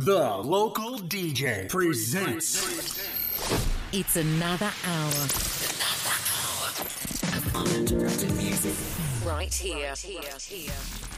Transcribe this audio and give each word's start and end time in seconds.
The 0.00 0.36
local 0.44 1.00
DJ 1.00 1.68
presents. 1.68 3.02
It's 3.92 4.14
another 4.14 4.70
hour. 4.86 5.24
of 7.34 7.56
uninterrupted 7.56 8.32
music. 8.36 8.74
Right 9.26 9.52
here. 9.52 9.94
here, 9.96 10.22
here. 10.46 11.17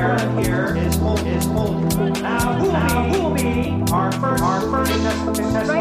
here, 0.00 0.40
here 0.42 0.76
is 0.76 0.96
holding, 0.96 1.26
is 1.26 1.44
holding. 1.44 2.12
Now, 2.22 2.58
now, 2.58 3.08
who 3.08 3.22
will 3.28 3.92
our 3.92 4.10
first, 4.12 4.42
our 4.42 4.60
first 4.62 4.92
contestant? 4.92 5.79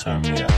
Turn 0.00 0.22
me 0.22 0.40
up. 0.40 0.49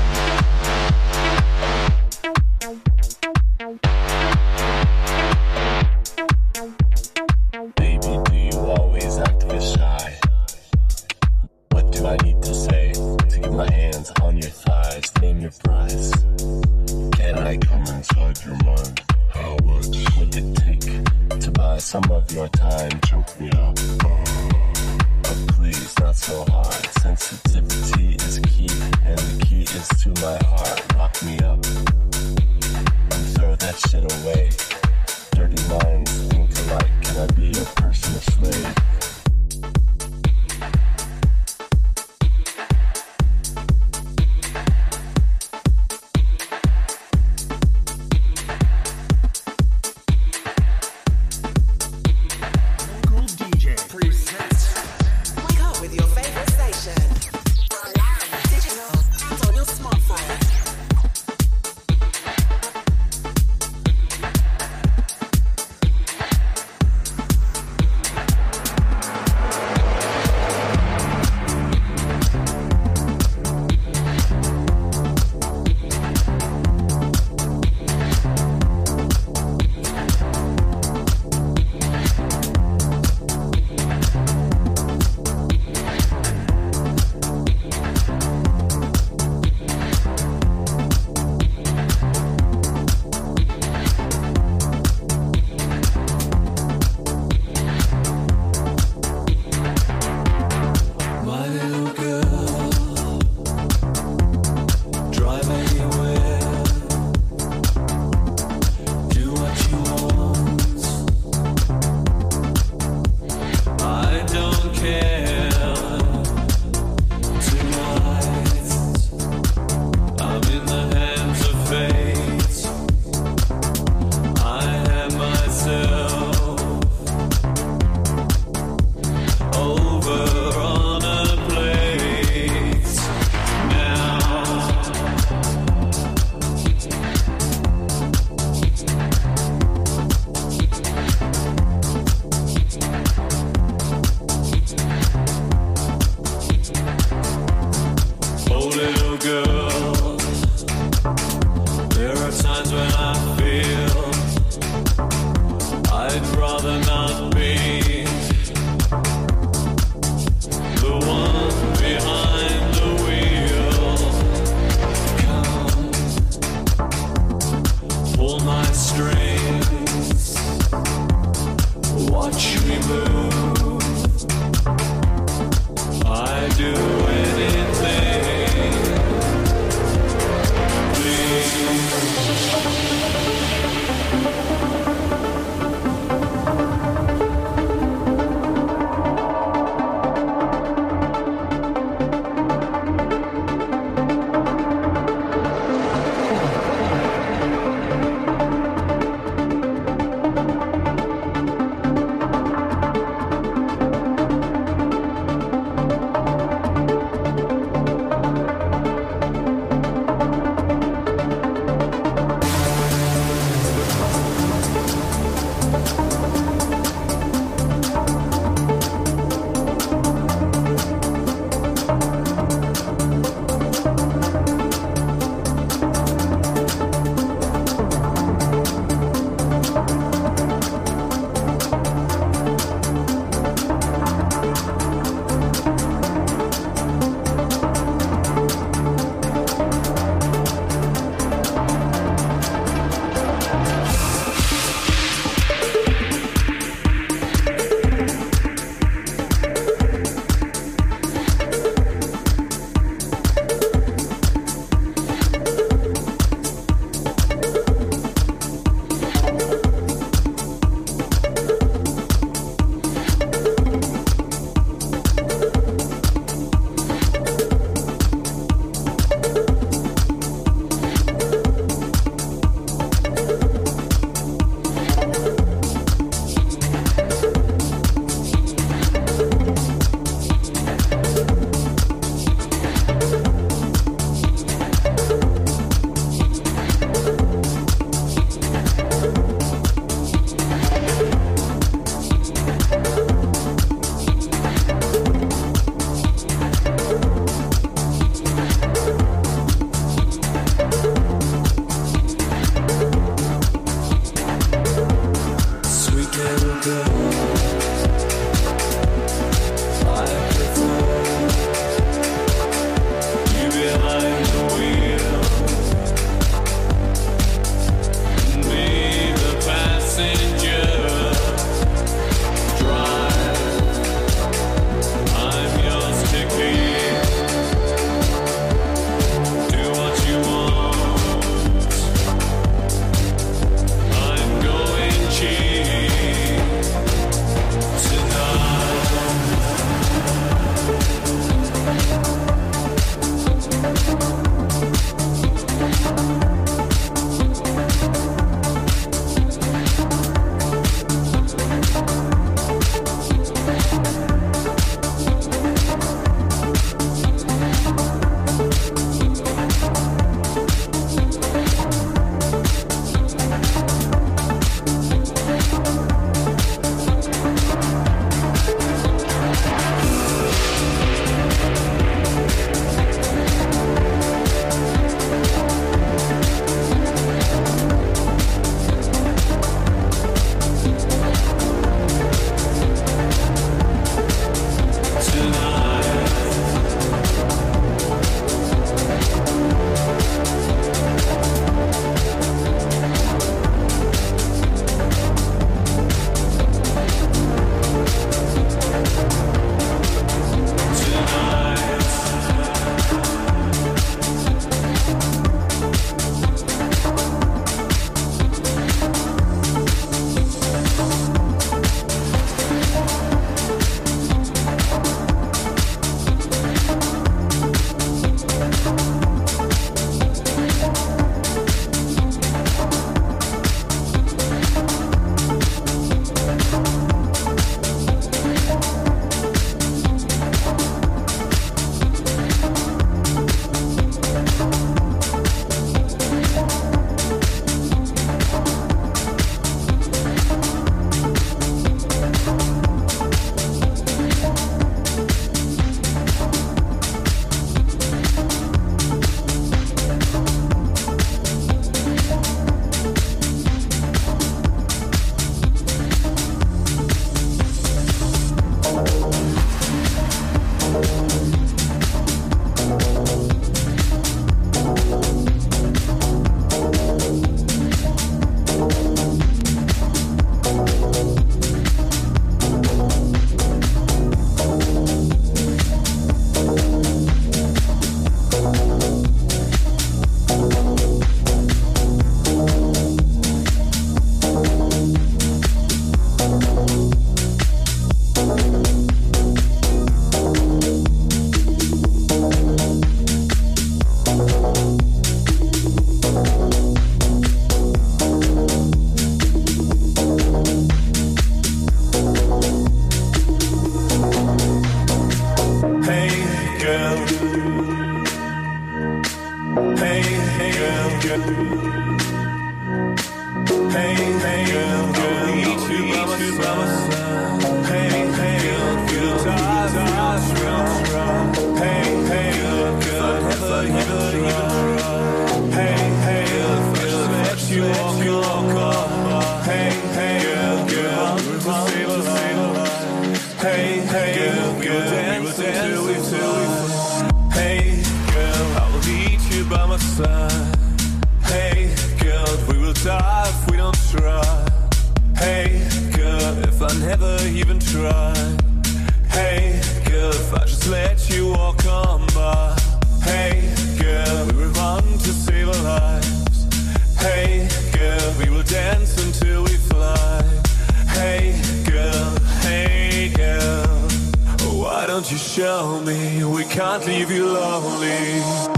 You 565.12 565.18
show 565.18 565.78
me? 565.84 566.24
We 566.24 566.44
can't 566.44 566.86
leave 566.86 567.10
you 567.10 567.26
lonely. 567.26 568.51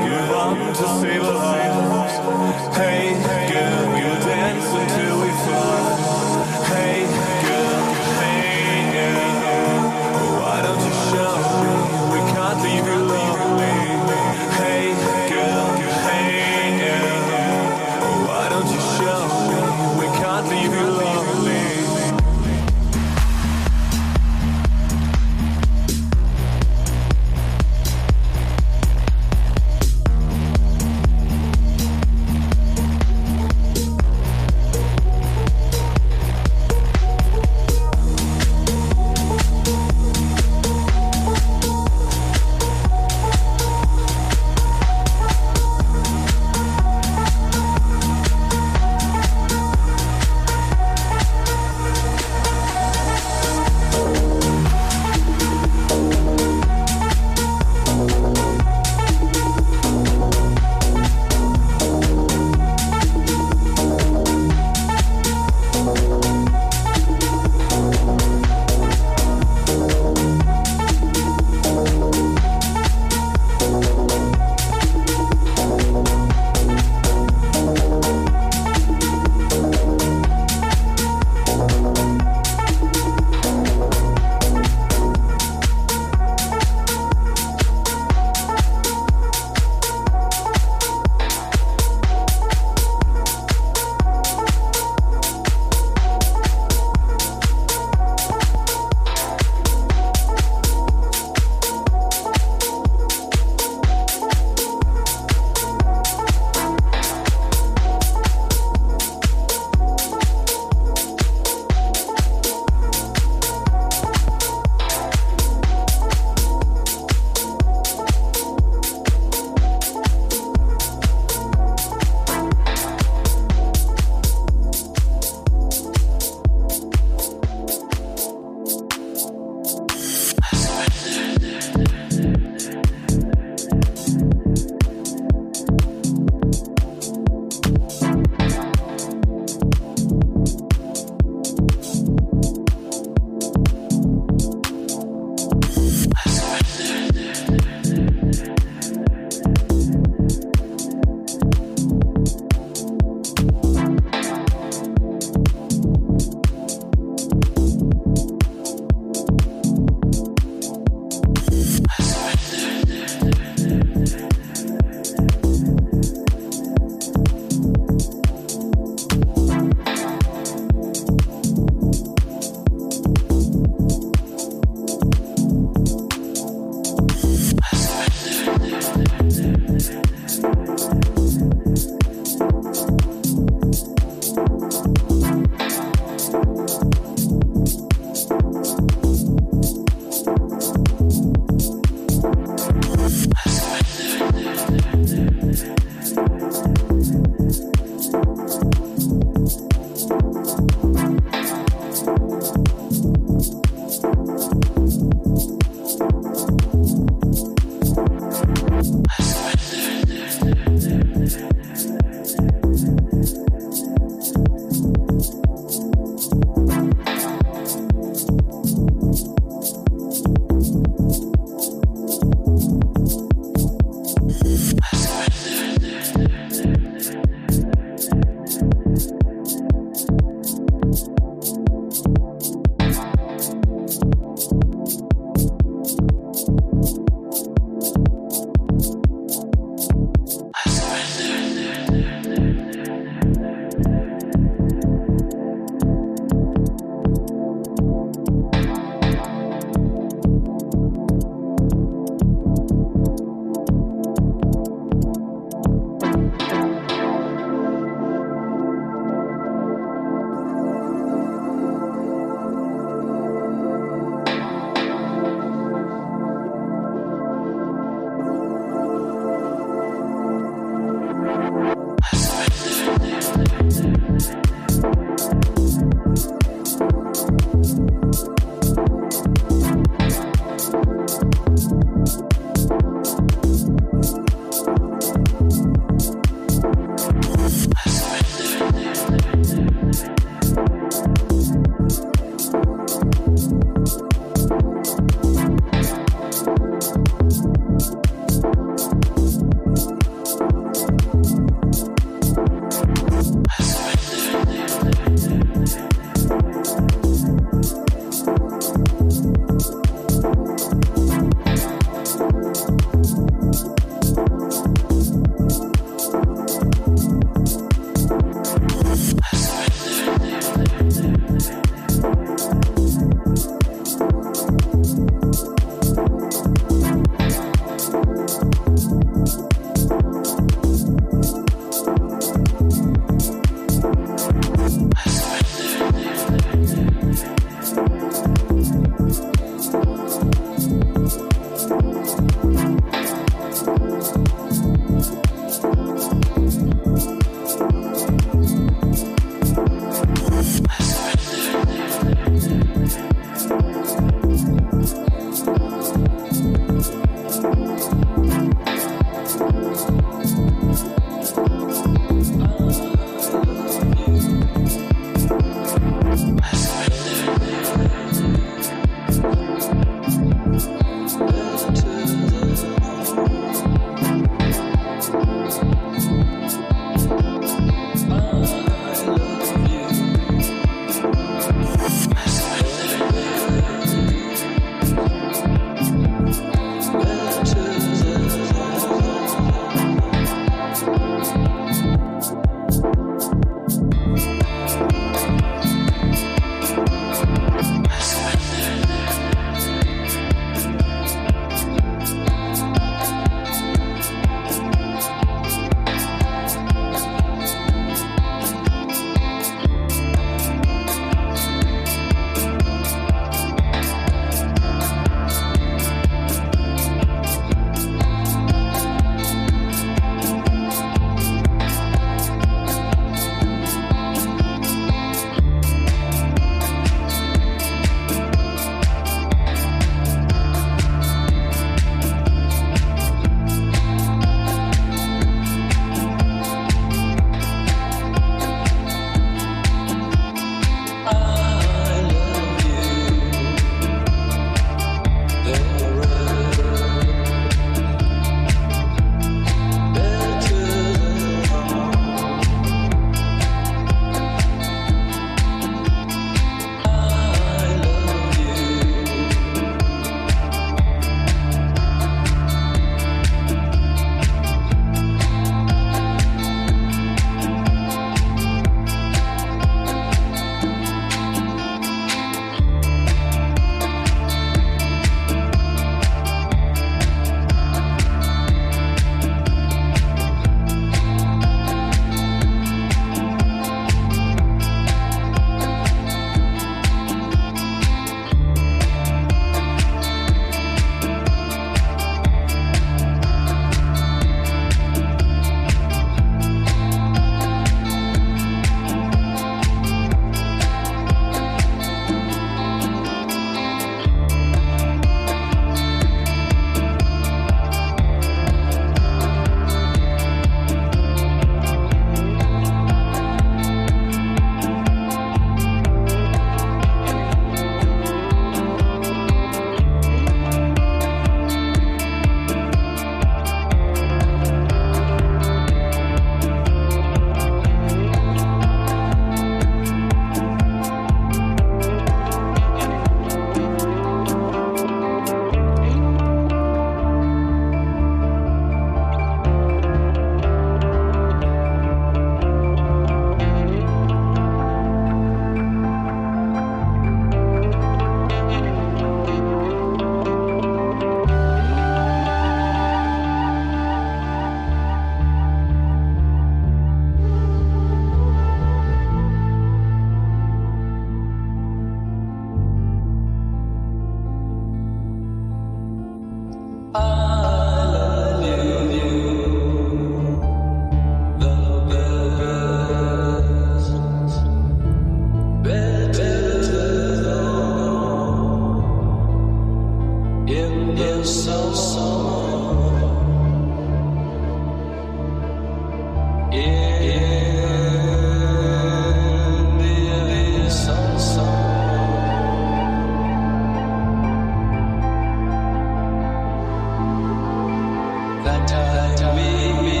time 598.70 599.34
with 599.34 599.84
me. 599.84 600.00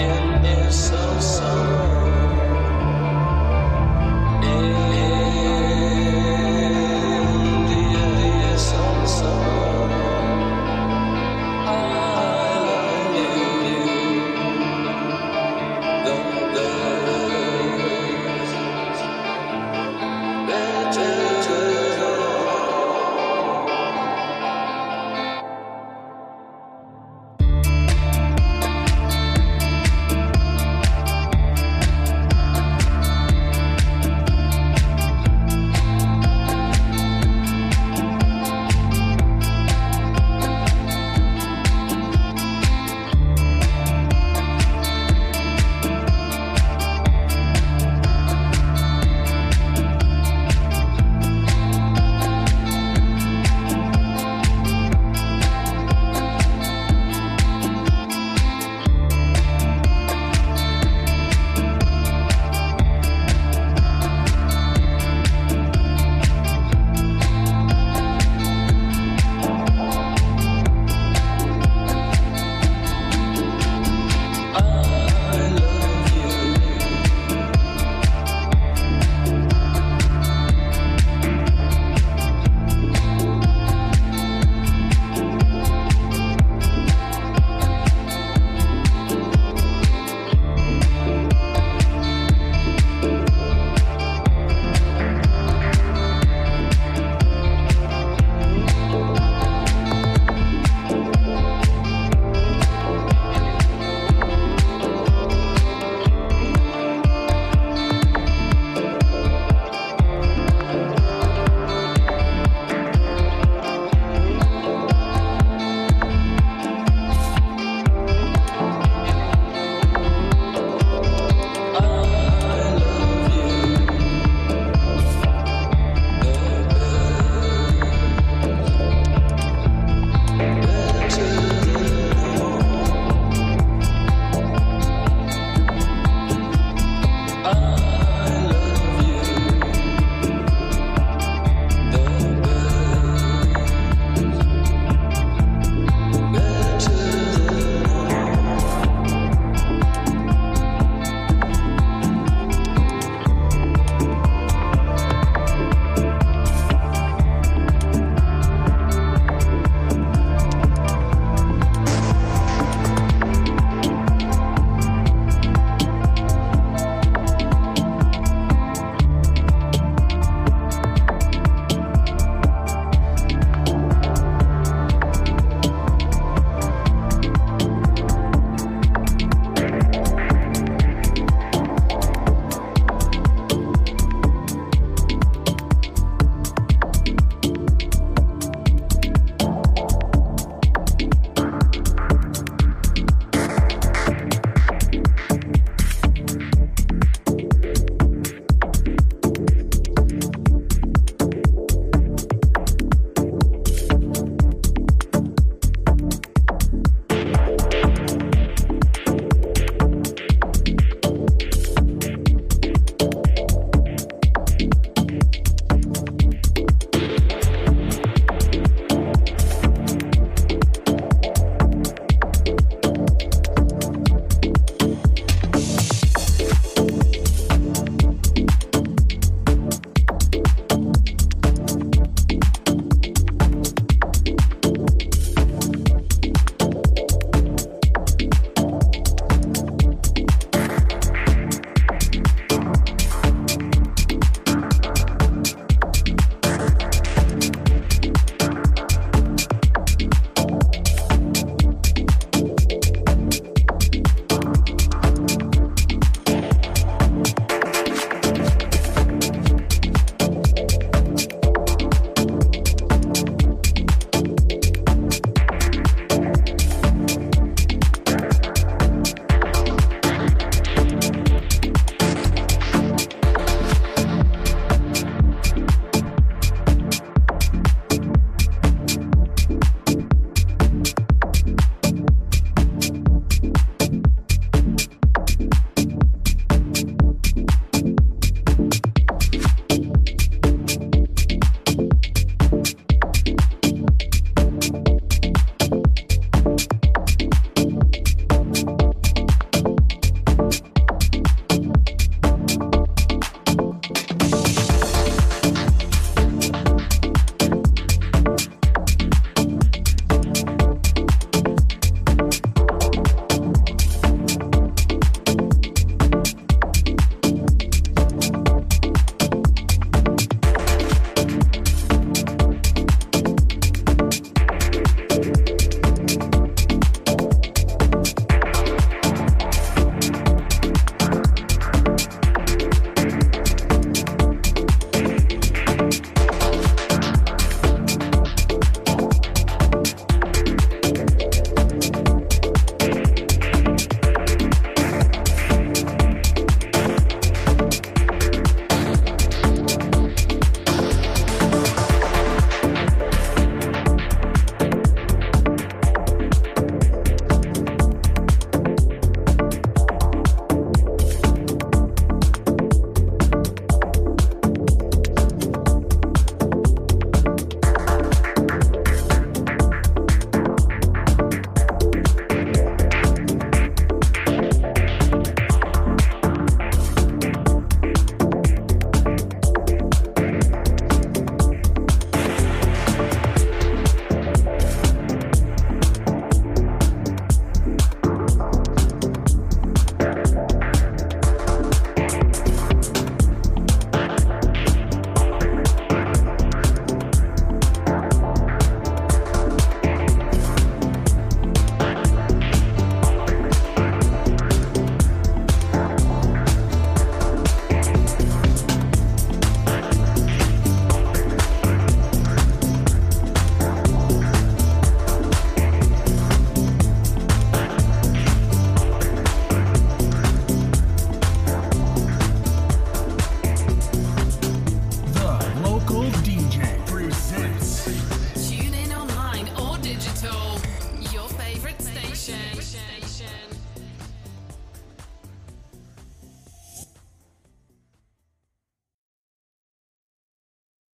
in 0.00 0.70
so, 0.72 1.20
so. 1.20 1.67